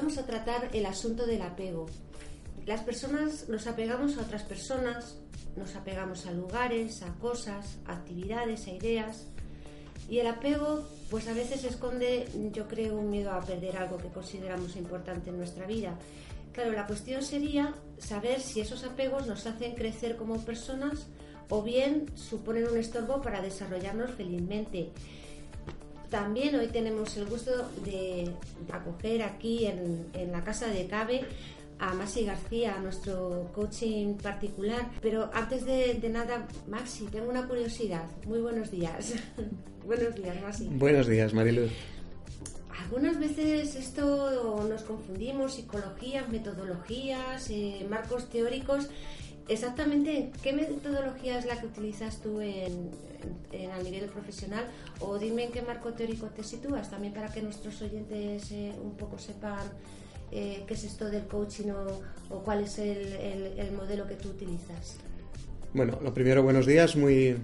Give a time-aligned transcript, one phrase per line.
[0.00, 1.84] vamos a tratar el asunto del apego.
[2.64, 5.18] Las personas nos apegamos a otras personas,
[5.56, 9.26] nos apegamos a lugares, a cosas, a actividades, a ideas.
[10.08, 14.08] Y el apego, pues a veces esconde, yo creo, un miedo a perder algo que
[14.08, 15.98] consideramos importante en nuestra vida.
[16.54, 21.08] Claro, la cuestión sería saber si esos apegos nos hacen crecer como personas
[21.50, 24.92] o bien suponen un estorbo para desarrollarnos felizmente.
[26.10, 28.30] También hoy tenemos el gusto de
[28.72, 31.24] acoger aquí en, en la casa de Cabe
[31.80, 34.90] a Maxi García, nuestro coaching particular.
[35.00, 38.04] Pero antes de, nada, Maxi, tengo una curiosidad.
[38.26, 39.14] Muy buenos días.
[39.86, 40.68] buenos días, Maxi.
[40.68, 41.70] Buenos días, Mariluz.
[42.84, 48.88] Algunas veces esto nos confundimos, psicologías, metodologías, eh, marcos teóricos.
[49.50, 52.88] Exactamente, ¿qué metodología es la que utilizas tú en,
[53.72, 54.64] a nivel profesional?
[55.00, 58.96] O dime en qué marco teórico te sitúas, también para que nuestros oyentes eh, un
[58.96, 59.66] poco sepan
[60.30, 61.70] eh, qué es esto del coaching
[62.30, 64.98] o, cuál es el, modelo que tú utilizas.
[65.74, 67.36] Bueno, lo primero, buenos días, muy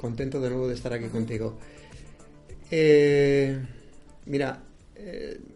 [0.00, 1.58] contento de nuevo de estar aquí contigo.
[2.72, 3.56] Eh,
[4.24, 4.64] mira,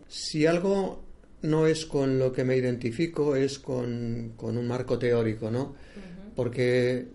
[0.06, 1.09] si algo
[1.42, 5.74] no es con lo que me identifico, es con, un marco teórico, ¿no?
[6.36, 7.06] Porque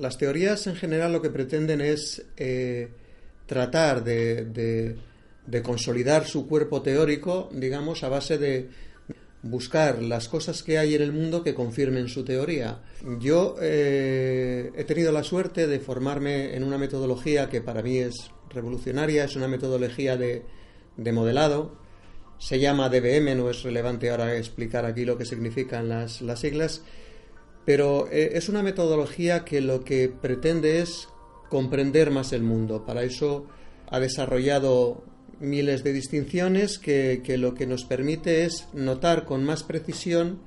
[0.00, 2.24] las teorías en general lo que pretenden es
[3.46, 4.96] tratar de
[5.48, 8.68] de consolidar su cuerpo teórico, digamos, a base de
[9.42, 12.82] buscar las cosas que hay en el mundo que confirmen su teoría.
[13.18, 18.30] Yo eh, he tenido la suerte de formarme en una metodología que para mí es
[18.50, 20.44] revolucionaria, es una metodología de,
[21.12, 21.78] modelado,
[22.38, 26.82] se llama DBM, no es relevante ahora explicar aquí lo que significan las, las siglas,
[27.64, 31.08] pero eh, es una metodología que lo que pretende es
[31.50, 32.86] comprender más el mundo.
[32.86, 33.46] Para eso
[33.90, 35.04] ha desarrollado
[35.40, 40.40] miles de distinciones que, lo que nos permite es notar con más precisión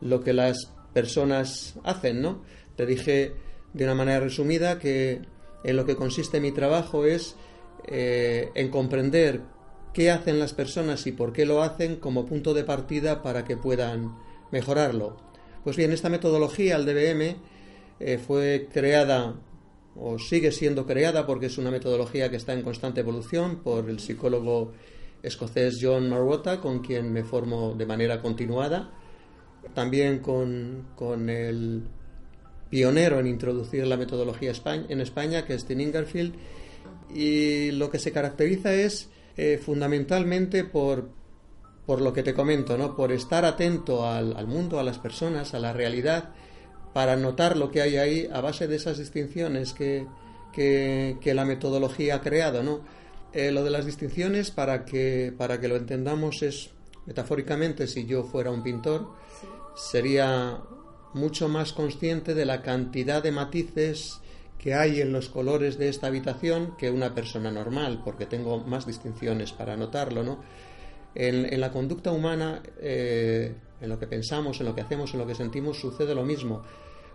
[0.00, 2.42] lo que las personas hacen, ¿no?
[2.76, 3.32] Te dije
[3.72, 5.20] de una manera resumida que
[5.64, 7.36] en lo que consiste mi trabajo es
[7.86, 9.42] eh, en comprender
[9.98, 13.56] qué hacen las personas y por qué lo hacen como punto de partida para que
[13.56, 14.16] puedan
[14.52, 15.16] mejorarlo.
[15.64, 17.36] Pues bien, esta metodología, el DBM,
[17.98, 19.34] eh, fue creada
[19.96, 23.98] o sigue siendo creada porque es una metodología que está en constante evolución por el
[23.98, 24.70] psicólogo
[25.20, 28.92] escocés John Marwota, con quien me formo de manera continuada.
[29.74, 31.82] También con, el
[32.70, 36.36] pionero en introducir la metodología en España, que es Tim Ingerfield.
[37.12, 41.08] Y lo que se caracteriza es eh, fundamentalmente por,
[41.86, 42.94] por lo que te comento, ¿no?
[42.94, 46.34] por estar atento al, al mundo, a las personas, a la realidad
[46.92, 50.06] para notar lo que hay ahí a base de esas distinciones que,
[51.24, 52.80] la metodología ha creado, ¿no?
[53.32, 56.70] Eh, lo de las distinciones, para que, para que lo entendamos, es
[57.06, 59.12] metafóricamente, si yo fuera un pintor,
[59.76, 60.60] sería
[61.14, 64.20] mucho más consciente de la cantidad de matices
[64.58, 68.86] que hay en los colores de esta habitación que una persona normal, porque tengo más
[68.86, 70.40] distinciones para notarlo, ¿no?
[71.14, 75.26] En, la conducta humana, eh, en lo que pensamos, en lo que hacemos, en lo
[75.26, 76.62] que sentimos, sucede lo mismo.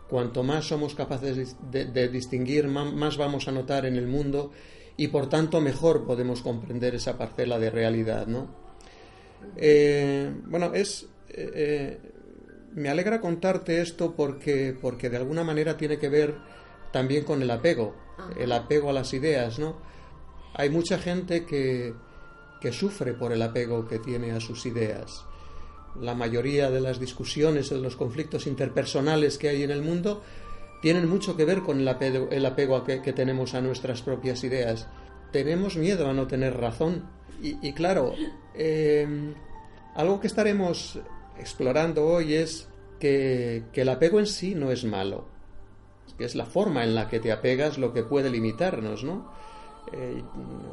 [0.10, 4.52] Cuanto más somos capaces de, distinguir, más, vamos a notar en el mundo
[4.98, 8.48] y por tanto mejor podemos comprender esa parcela de realidad, ¿no?
[9.58, 11.08] Eh, bueno, es...
[11.30, 11.98] Eh,
[12.76, 16.36] me alegra contarte esto porque, porque de alguna manera tiene que ver
[16.94, 17.94] también con el apego,
[18.38, 19.76] el apego a las ideas, ¿no?
[20.54, 21.94] Hay mucha gente que,
[22.62, 25.26] que sufre por el apego que tiene a sus ideas
[26.00, 30.24] la mayoría de las discusiones de los conflictos interpersonales que hay en el mundo
[30.82, 34.88] tienen mucho que ver con el apego, el apego que, tenemos a nuestras propias ideas.
[35.32, 37.08] Tenemos miedo a no tener razón.
[37.42, 38.14] Y, claro,
[38.54, 39.34] eh,
[39.96, 41.00] algo que estaremos
[41.40, 42.68] explorando hoy es
[43.00, 45.26] que, el apego en sí no es malo,
[46.18, 49.32] que es la forma en la que te apegas lo que puede limitarnos, ¿no?
[49.92, 50.24] Eh,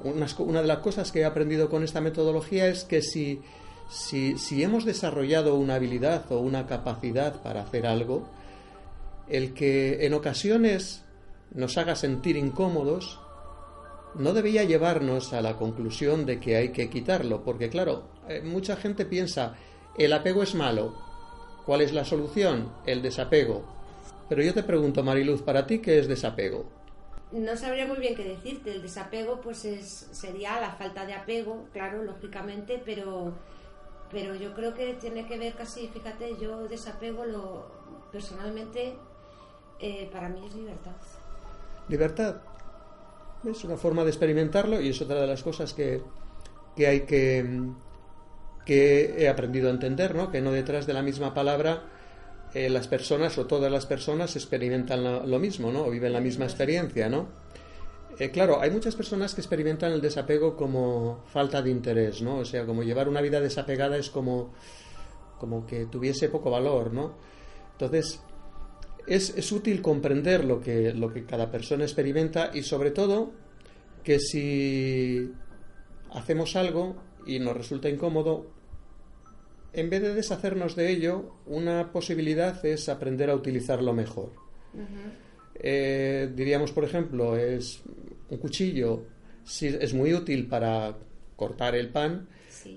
[0.04, 3.40] una de las cosas que he aprendido con esta metodología es que si
[3.90, 8.28] si, hemos desarrollado una habilidad o una capacidad para hacer algo,
[9.28, 11.02] el que en ocasiones
[11.52, 13.18] nos haga sentir incómodos,
[14.14, 18.76] no debía llevarnos a la conclusión de que hay que quitarlo, porque claro, eh, mucha
[18.76, 19.56] gente piensa,
[19.98, 20.94] el apego es malo,
[21.66, 22.72] ¿cuál es la solución?
[22.86, 23.79] El desapego.
[24.30, 26.64] Pero yo te pregunto, Mariluz, ¿para ti qué es desapego?
[27.32, 29.58] No sabría muy bien qué decirte, el desapego pues
[30.12, 33.32] sería la falta de apego, claro, lógicamente, pero
[34.12, 37.66] pero yo creo que tiene que ver casi, fíjate, yo desapego lo
[38.12, 38.94] personalmente,
[39.80, 40.92] eh, para mí es libertad.
[41.88, 42.36] Libertad.
[43.44, 46.02] Es una forma de experimentarlo y es otra de las cosas que,
[46.76, 47.62] que hay que,
[48.64, 50.30] que he aprendido a entender, ¿no?
[50.30, 51.82] Que no detrás de la misma palabra
[52.52, 55.84] eh, las personas o todas las personas experimentan lo, mismo, ¿no?
[55.84, 57.28] O viven la misma experiencia, ¿no?
[58.18, 62.38] Eh, claro, hay muchas personas que experimentan el desapego como falta de interés, ¿no?
[62.38, 64.52] O sea, como llevar una vida desapegada es como,
[65.38, 67.14] como que tuviese poco valor, ¿no?
[67.72, 68.20] Entonces,
[69.06, 73.30] es, es útil comprender lo que, lo que cada persona experimenta y sobre todo
[74.02, 75.32] que si
[76.12, 76.96] hacemos algo
[77.26, 78.46] y nos resulta incómodo,
[79.72, 84.32] en vez de deshacernos de ello, una posibilidad es aprender a utilizarlo mejor.
[85.54, 87.82] Eh, diríamos, por ejemplo, es
[88.28, 89.04] un cuchillo
[89.62, 90.96] es muy útil para
[91.36, 92.28] cortar el pan,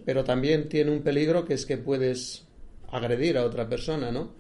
[0.05, 2.45] pero también tiene un peligro que es que puedes
[2.89, 4.33] agredir a otra persona, ¿no?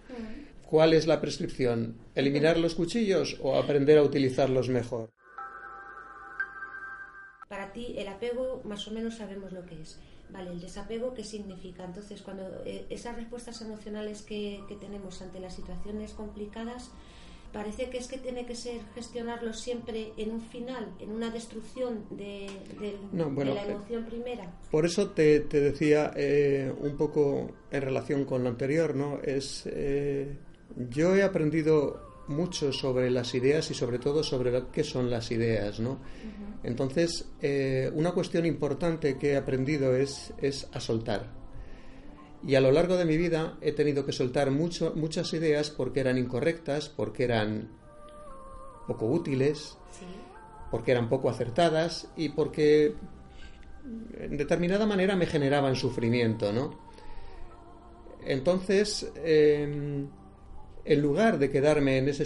[0.65, 1.97] ¿Cuál es la prescripción?
[2.15, 5.11] ¿Eliminar los cuchillos o aprender a utilizarlos mejor?
[7.47, 9.99] Para ti el apego más o menos sabemos lo que es.
[10.33, 11.85] Vale, el desapego, ¿qué significa?
[11.85, 16.89] Entonces, cuando eh, esas respuestas emocionales que, tenemos ante las situaciones complicadas,
[17.51, 22.05] parece que es que tiene que ser gestionarlo siempre en un final, en una destrucción
[22.09, 22.47] de,
[23.13, 24.51] la eh, emoción primera.
[24.71, 29.19] Por eso te, decía eh, un poco en relación con lo anterior, ¿no?
[29.21, 29.69] Es,
[30.89, 35.79] yo he aprendido mucho sobre las ideas y sobre todo sobre qué son las ideas,
[35.79, 35.99] ¿no?
[36.63, 41.27] Entonces, eh, una cuestión importante que he aprendido es, es a soltar.
[42.45, 46.01] Y a lo largo de mi vida he tenido que soltar mucho, muchas ideas porque
[46.01, 47.69] eran incorrectas, porque eran
[48.87, 49.77] poco útiles,
[50.71, 52.95] porque eran poco acertadas y porque
[54.17, 56.79] en determinada manera me generaban sufrimiento, ¿no?
[58.25, 60.07] Entonces, em,
[60.85, 62.25] en lugar de quedarme en ese,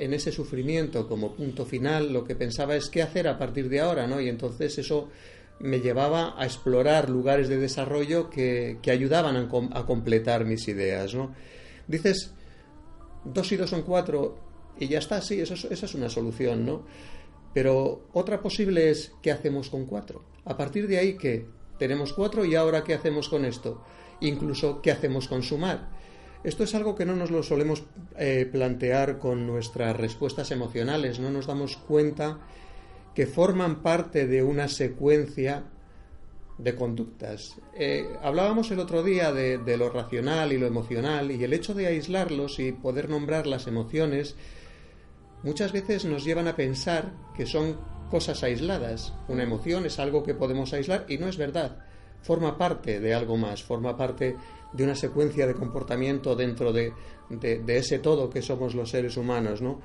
[0.00, 3.80] en ese sufrimiento como punto final, lo que pensaba es qué hacer a partir de
[3.80, 4.20] ahora, ¿no?
[4.20, 5.10] Y entonces eso
[5.60, 11.34] me llevaba a explorar lugares de desarrollo que, ayudaban a, completar mis ideas, ¿no?
[11.86, 12.32] Dices,
[13.24, 14.38] dos y dos son cuatro
[14.78, 16.84] y ya está, sí, eso, esa es una solución, ¿no?
[17.52, 20.24] Pero otra posible es, ¿qué hacemos con cuatro?
[20.44, 21.46] A partir de ahí, ¿qué?
[21.78, 23.84] Tenemos cuatro y ahora, ¿qué hacemos con esto?
[24.20, 25.88] Incluso, ¿qué hacemos con sumar?
[26.44, 27.84] Esto es algo que no nos lo solemos
[28.18, 32.38] eh, plantear con nuestras respuestas emocionales, no nos damos cuenta
[33.14, 35.64] que forman parte de una secuencia
[36.58, 37.56] de conductas.
[37.74, 41.72] Eh, hablábamos el otro día de, de, lo racional y lo emocional y el hecho
[41.72, 44.36] de aislarlos y poder nombrar las emociones
[45.42, 47.78] muchas veces nos llevan a pensar que son
[48.10, 49.14] cosas aisladas.
[49.28, 51.78] Una emoción es algo que podemos aislar y no es verdad.
[52.24, 54.36] Forma parte de algo más, forma parte
[54.72, 56.92] de una secuencia de comportamiento dentro de,
[57.68, 59.80] ese todo que somos los seres humanos, ¿no?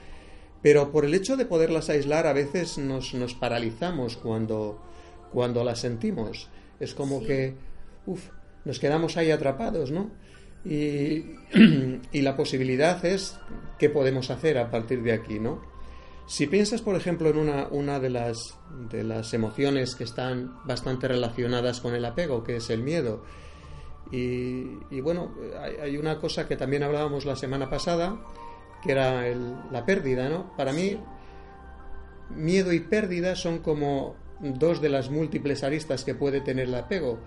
[0.61, 4.81] Pero por el hecho de poderlas aislar a veces nos, nos paralizamos cuando,
[5.31, 6.49] cuando las sentimos.
[6.79, 7.55] Es como que,
[8.05, 8.29] uff,
[8.65, 10.09] nos quedamos ahí atrapados, ¿no?
[10.65, 11.35] Y,
[12.11, 13.37] y, la posibilidad es
[13.77, 15.61] qué podemos hacer a partir de aquí, ¿no?
[16.29, 18.55] Si piensas, por ejemplo, en una, una de, las,
[18.91, 23.23] de las emociones que están bastante relacionadas con el apego, que es el miedo,
[24.11, 25.33] y, bueno,
[25.81, 28.23] hay, una cosa que también hablábamos la semana pasada,
[28.83, 29.23] que era
[29.71, 30.55] la pérdida, ¿no?
[30.55, 30.99] Para mí,
[32.29, 37.17] miedo y pérdida son como dos de las múltiples aristas que puede tener el apego.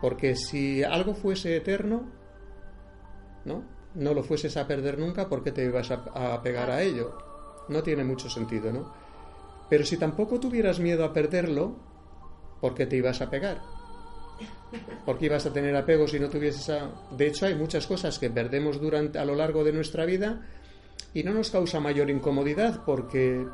[0.00, 2.02] Porque si algo fuese eterno,
[3.44, 3.62] ¿no?
[3.94, 7.33] No lo fueses a perder nunca, porque te ibas a, a pegar a ello?
[7.68, 8.92] No tiene mucho sentido, ¿no?
[9.68, 11.76] Pero si tampoco tuvieras miedo a perderlo,
[12.60, 13.60] ¿por qué te ibas a pegar?
[15.04, 16.90] porque ibas a tener apego si no tuvieses a...
[17.16, 20.42] De hecho, hay muchas cosas que perdemos durante, a lo largo de nuestra vida
[21.12, 23.46] y no nos causa mayor incomodidad porque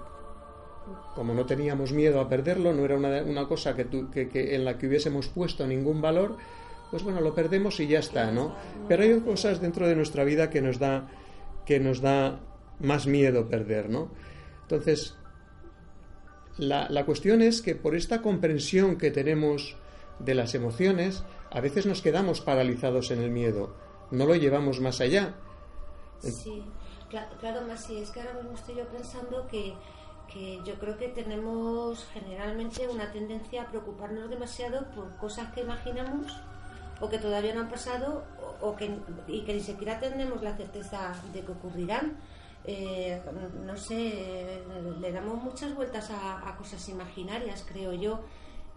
[1.15, 4.87] como no teníamos miedo a perderlo, no era una, cosa que, que, en la que
[4.87, 6.37] hubiésemos puesto ningún valor,
[6.91, 8.55] pues bueno, lo perdemos y ya está, ¿no?
[8.89, 11.09] Pero hay cosas dentro de nuestra vida que nos da,
[11.65, 12.41] que nos da
[12.81, 14.11] más miedo perder, ¿no?
[14.63, 15.17] Entonces,
[16.59, 19.77] la, la cuestión es que por esta comprensión que tenemos
[20.19, 23.75] de las emociones, a veces nos quedamos paralizados en el miedo,
[24.11, 25.35] no lo llevamos más allá.
[26.21, 26.63] Sí,
[27.41, 29.75] claro, más si es que ahora mismo estoy yo pensando que,
[30.33, 36.37] que yo creo que tenemos generalmente una tendencia a preocuparnos demasiado por cosas que imaginamos
[37.01, 38.25] o que todavía no han pasado
[38.61, 42.19] o, que, y que ni siquiera tenemos la certeza de que ocurrirán.
[42.65, 43.21] Eh,
[43.65, 44.63] no sé,
[45.01, 48.21] le damos muchas vueltas a, cosas imaginarias, creo yo.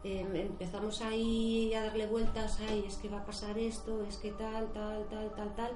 [0.03, 4.31] Em, empezamos ahí a darle vueltas, ay, es que va a pasar esto, es que
[4.31, 5.71] tal, tal, tal, tal, tal,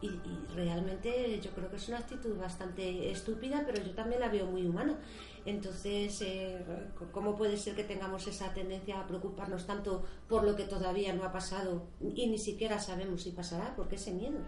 [0.00, 0.20] y,
[0.54, 4.66] realmente yo creo que es una actitud bastante estúpida, pero yo también la veo muy
[4.66, 4.98] humana.
[5.44, 6.64] Entonces, eh,
[7.12, 11.24] ¿cómo puede ser que tengamos esa tendencia a preocuparnos tanto por lo que todavía no
[11.24, 13.76] ha pasado y ni siquiera sabemos si pasará?
[13.76, 14.40] ¿Por qué ese miedo?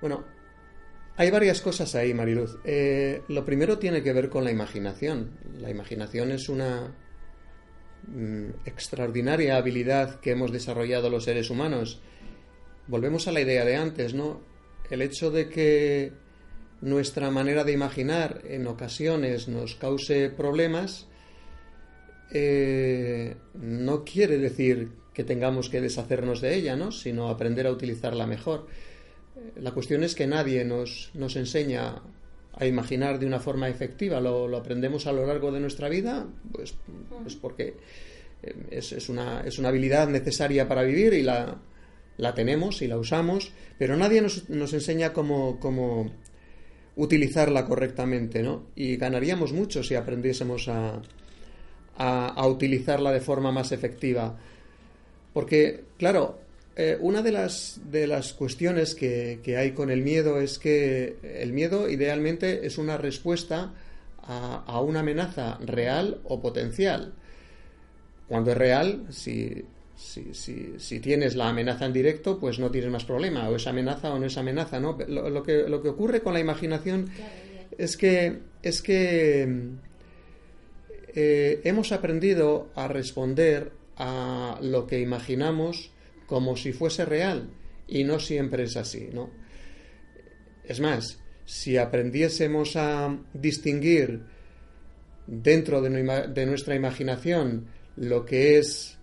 [0.00, 0.24] Bueno,
[1.16, 2.58] hay varias cosas ahí, Mariluz.
[2.64, 5.30] Eh, lo primero tiene que ver con la imaginación.
[5.60, 6.94] La imaginación es una
[8.06, 12.00] mm, extraordinaria habilidad que hemos desarrollado los seres humanos
[12.86, 14.40] volvemos a la idea de antes, ¿no?
[14.90, 16.12] El hecho de que
[16.80, 21.08] nuestra manera de imaginar en ocasiones nos cause problemas
[22.30, 26.90] eh, no quiere decir que tengamos que deshacernos de ella, ¿no?
[26.90, 28.66] sino aprender a utilizarla mejor.
[29.56, 32.02] La cuestión es que nadie nos, nos enseña
[32.52, 36.74] a imaginar de una forma efectiva, lo, aprendemos a lo largo de nuestra vida, pues,
[37.22, 37.74] pues porque
[38.42, 41.60] eh, es, es, una, es una habilidad necesaria para vivir y la,
[42.16, 46.12] la tenemos y la usamos, pero nadie nos, nos enseña cómo, cómo,
[46.96, 48.66] utilizarla correctamente, ¿no?
[48.76, 51.02] Y ganaríamos mucho si aprendiésemos a,
[51.96, 54.36] a, utilizarla de forma más efectiva.
[55.32, 56.38] Porque, claro,
[56.76, 61.16] eh, una de las, de las cuestiones que, que, hay con el miedo es que
[61.22, 63.74] el miedo idealmente es una respuesta
[64.22, 67.14] a, a una amenaza real o potencial.
[68.26, 69.64] Cuando es real, si,
[69.94, 73.66] si, si, si, tienes la amenaza en directo, pues no tienes más problema, o es
[73.66, 74.98] amenaza o no es amenaza, ¿no?
[75.06, 77.08] Lo, que, lo que ocurre con la imaginación
[77.78, 79.72] es que, es que
[81.14, 85.92] eh, hemos aprendido a responder a lo que imaginamos
[86.26, 87.50] como si fuese real,
[87.86, 89.30] y no siempre es así, ¿no?
[90.64, 94.22] Es más, si aprendiésemos a distinguir
[95.26, 97.66] dentro de, de nuestra imaginación
[97.96, 98.98] lo que es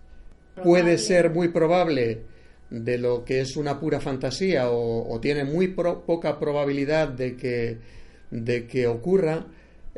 [0.62, 2.22] puede ser muy probable
[2.70, 7.78] de lo que es una pura fantasía o, tiene muy poca probabilidad de que,
[8.30, 9.46] de que ocurra,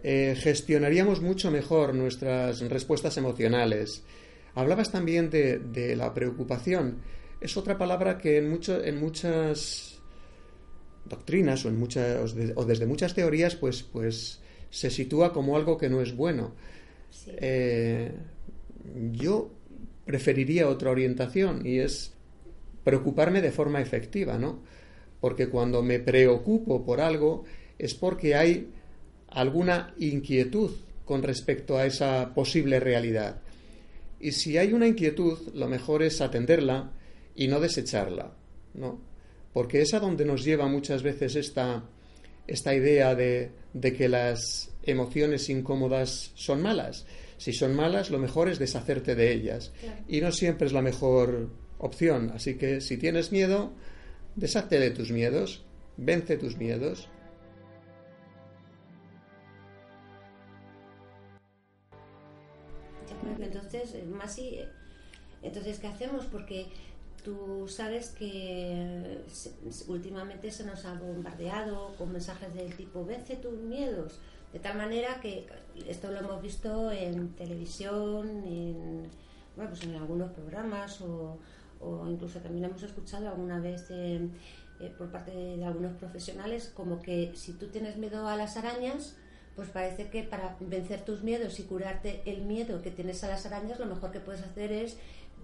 [0.03, 4.03] eh, gestionaríamos mucho mejor nuestras respuestas emocionales.
[4.55, 6.99] Hablabas también de, la preocupación.
[7.41, 10.01] Es otra palabra que en, mucho, en muchas
[11.05, 15.89] doctrinas o, en muchas, o desde muchas teorías pues, pues se sitúa como algo que
[15.89, 16.55] no es bueno.
[17.27, 18.13] Eh,
[19.13, 19.51] yo
[20.05, 22.13] preferiría otra orientación y es
[22.85, 24.63] preocuparme de forma efectiva, ¿no?
[25.21, 27.45] Porque cuando me preocupo por algo
[27.79, 28.71] es porque hay
[29.29, 30.71] alguna inquietud
[31.05, 33.41] con respecto a esa posible realidad.
[34.25, 36.93] Y si hay una inquietud, lo mejor es atenderla
[37.35, 38.35] y no desecharla,
[38.75, 39.01] ¿no?
[39.53, 41.85] Porque es a donde nos lleva muchas veces esta,
[42.47, 48.49] esta idea de, de que las emociones incómodas son malas si son malas, lo mejor
[48.49, 49.73] es deshacerte de ellas.
[50.09, 52.33] Y no siempre es la mejor opción.
[52.35, 53.73] Así que si tienes miedo,
[54.37, 55.65] deshazte de tus miedos,
[55.97, 57.09] vence tus miedos.
[63.79, 64.39] Entonces, más
[65.43, 66.27] entonces, ¿qué hacemos?
[66.27, 66.67] Porque
[67.23, 69.23] tú sabes que
[69.89, 74.21] últimamente se nos ha bombardeado con mensajes del tipo, vence tus miedos
[74.55, 75.47] de tal manera que
[75.89, 79.03] esto lo hemos visto en televisión, en,
[79.57, 81.39] bueno, pues en algunos programas o,
[82.09, 84.31] incluso también hemos escuchado alguna vez eh,
[84.97, 89.17] por parte de, algunos profesionales como que si tú tienes miedo a las arañas,
[89.57, 93.47] pues parece que para vencer tus miedos y curarte el miedo que tienes a las
[93.47, 94.97] arañas, lo mejor que puedes hacer es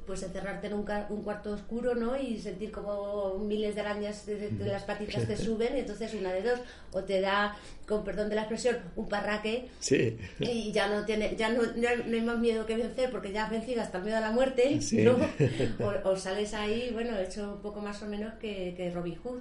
[0.06, 2.20] pues encerrarte en un, un, cuarto oscuro, ¿no?
[2.20, 6.58] Y sentir como miles de arañas de, las patitas te suben, entonces una de dos,
[6.90, 10.18] o te da, con perdón de la expresión, un parraque sí.
[10.40, 13.82] y ya no tiene, ya no, hay más miedo que vencer porque ya has vencido
[13.82, 15.16] hasta el miedo a la muerte, ¿no?
[16.04, 19.40] O, sales ahí, bueno, hecho un poco más o menos que, que Robin Hood.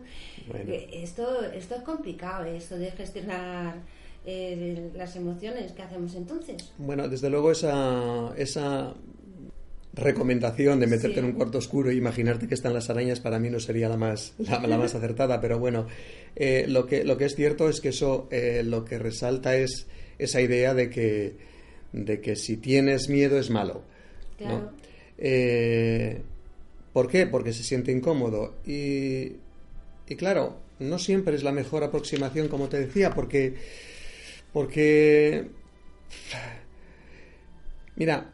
[0.54, 2.58] Eh, esto, esto es complicado, ¿eh?
[2.58, 3.76] esto de gestionar
[4.26, 6.72] eh, las emociones que hacemos entonces.
[6.78, 8.94] Bueno, desde luego esa, esa
[9.94, 13.50] recomendación de meterte en un cuarto oscuro e imaginarte que están las arañas para mí
[13.50, 15.88] no sería la más, la, más acertada, pero bueno,
[16.36, 19.88] eh, lo, que, lo que es cierto es que eso eh, lo que resalta es
[20.18, 21.36] esa idea de que,
[21.92, 23.84] de que si tienes miedo es malo.
[25.18, 26.22] Eh,
[26.94, 27.28] ¿Por qué?
[27.28, 28.56] Porque se siente incómodo.
[28.66, 29.34] Y,
[30.08, 33.56] y claro, no siempre es la mejor aproximación, como te decía, porque...
[34.54, 35.50] porque
[37.96, 38.32] Mira,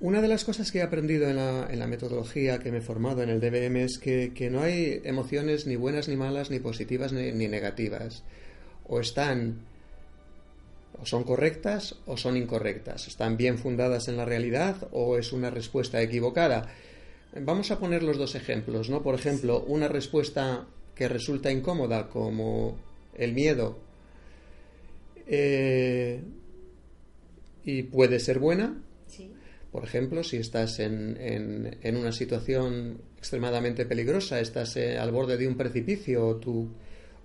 [0.00, 3.30] una de las cosas que he aprendido en la, metodología que me he formado en
[3.30, 8.22] el DBM es que, no hay emociones ni buenas ni malas, ni positivas ni, negativas.
[8.86, 9.62] O están,
[11.00, 13.08] o son correctas o son incorrectas.
[13.08, 16.68] Están bien fundadas en la realidad o es una respuesta equivocada.
[17.40, 19.02] Vamos a poner los dos ejemplos, ¿no?
[19.02, 22.78] Por ejemplo, una respuesta que resulta incómoda, como
[23.14, 23.85] el miedo,
[25.26, 26.22] eh,
[27.64, 28.82] y puede ser buena.
[29.72, 31.18] Por ejemplo, si estás en,
[31.82, 36.70] en, una situación extremadamente peligrosa, estás eh, al borde de un precipicio o tu,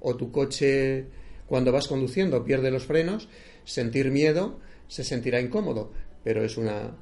[0.02, 1.06] o tu coche
[1.48, 3.30] cuando vas conduciendo pierde los frenos,
[3.64, 5.92] sentir miedo se sentirá incómodo,
[6.24, 6.98] pero es una,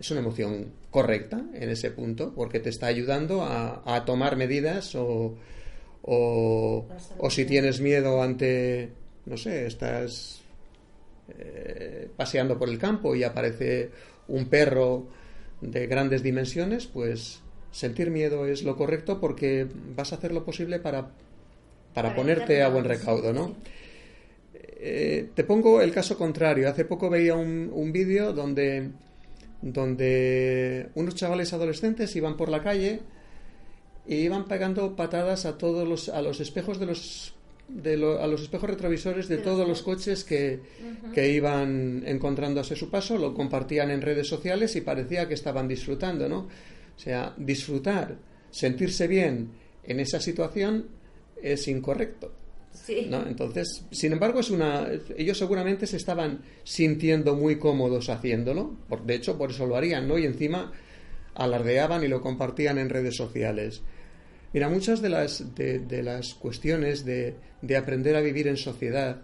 [0.00, 5.36] es una emoción correcta en ese punto porque te está ayudando a, tomar medidas o,
[6.02, 6.86] o,
[7.30, 8.92] si tienes miedo ante,
[9.26, 10.42] no sé, estás
[11.38, 13.90] eh, paseando por el campo y aparece
[14.28, 15.06] un perro
[15.60, 20.78] de grandes dimensiones, pues sentir miedo es lo correcto porque vas a hacer lo posible
[20.78, 21.10] para,
[21.94, 23.56] para, ponerte a buen recaudo, ¿no?
[24.54, 26.68] Eh, te pongo el caso contrario.
[26.68, 28.90] Hace poco veía un, un vídeo donde
[29.62, 33.00] donde unos chavales adolescentes iban por la calle
[34.06, 37.34] y iban pegando patadas a todos los a los espejos de los
[37.72, 40.60] de a los espejos retrovisores de todos los coches que,
[41.14, 46.28] que iban encontrándose su paso, lo compartían en redes sociales y parecía que estaban disfrutando,
[46.28, 46.48] ¿no?
[46.94, 48.16] O sea, disfrutar,
[48.50, 49.50] sentirse bien
[49.84, 50.86] en esa situación
[51.42, 52.32] es incorrecto.
[53.08, 53.26] ¿no?
[53.26, 59.14] Entonces, sin embargo, es una, ellos seguramente se estaban sintiendo muy cómodos haciéndolo, por, de
[59.14, 60.18] hecho, por eso lo harían, ¿no?
[60.18, 60.72] Y encima
[61.34, 63.82] alardeaban y lo compartían en redes sociales.
[64.52, 69.22] Mira, muchas de las, de, las cuestiones de, de aprender a vivir en sociedad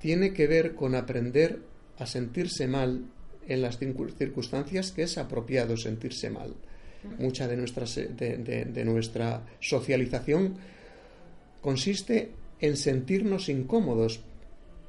[0.00, 1.60] tiene que ver con aprender
[1.98, 3.06] a sentirse mal
[3.48, 6.54] en las circunstancias que es apropiado sentirse mal.
[7.18, 10.56] Mucha de, nuestras, de, de, nuestra socialización
[11.60, 14.20] consiste en sentirnos incómodos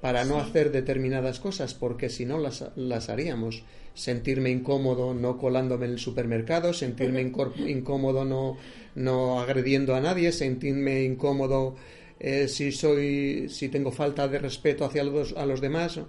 [0.02, 3.64] para no hacer determinadas cosas, porque si no las, las, haríamos.
[3.94, 7.22] Sentirme incómodo no colándome en el supermercado, sentirme
[7.68, 8.58] incómodo no,
[8.96, 11.76] no agrediendo a nadie, sentirme incómodo
[12.20, 16.00] eh, si soy si tengo falta de respeto hacia los, a los demás.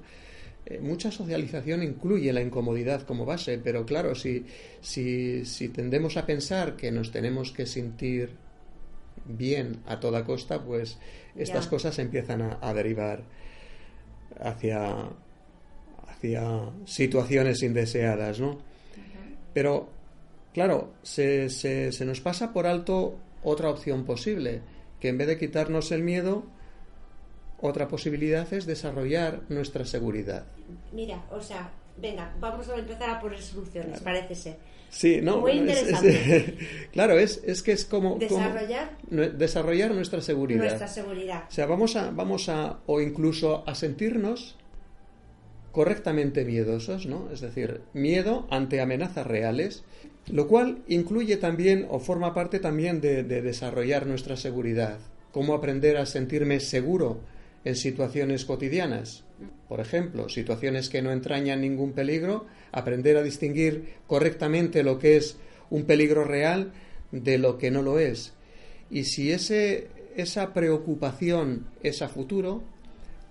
[0.67, 4.45] Eh, mucha socialización incluye la incomodidad como base, pero claro, si,
[4.81, 8.31] si, si tendemos a pensar que nos tenemos que sentir
[9.27, 10.99] bien a toda costa, pues
[11.37, 13.23] estas cosas empiezan a, derivar
[14.41, 15.09] hacia,
[16.09, 18.59] hacia situaciones indeseadas, ¿no?
[19.53, 19.89] Pero,
[20.53, 24.63] claro, se, se, se nos pasa por alto otra opción posible,
[25.01, 26.45] que en vez de quitarnos el miedo,
[27.61, 30.47] otra posibilidad es desarrollar nuestra seguridad.
[30.93, 34.57] Mira, o sea, venga, vamos a empezar a poner soluciones, parece ser.
[34.91, 35.39] Sí, no.
[35.39, 36.57] Muy interesante.
[36.93, 38.19] claro, es, es que es como.
[38.19, 38.97] Desarrollar.
[39.09, 40.61] desarrollar nuestra seguridad.
[40.61, 41.45] Nuestra seguridad.
[41.49, 42.81] O sea, vamos a, vamos a.
[42.87, 44.57] O incluso a sentirnos
[45.71, 47.31] correctamente miedosos, ¿no?
[47.33, 49.85] Es decir, miedo ante amenazas reales,
[50.27, 54.99] lo cual incluye también o forma parte también de, de desarrollar nuestra seguridad.
[55.31, 57.21] Cómo aprender a sentirme seguro
[57.65, 59.25] en situaciones cotidianas.
[59.69, 65.37] Por ejemplo, situaciones que no entrañan ningún peligro, aprender a distinguir correctamente lo que es
[65.71, 66.73] un peligro real
[67.13, 68.33] de lo que no lo es.
[68.91, 72.63] Y si ese, esa preocupación es a futuro,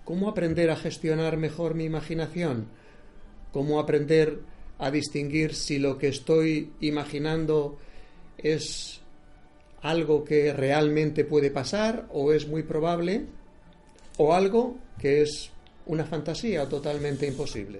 [0.05, 2.67] ¿cómo aprender a gestionar mejor mi imaginación?
[3.51, 4.39] ¿Cómo aprender
[4.77, 7.77] a distinguir si lo que estoy imaginando
[8.37, 9.01] es
[9.81, 13.25] algo que realmente puede pasar o es muy probable?
[14.21, 15.49] O algo que es
[15.85, 17.79] una fantasía totalmente imposible.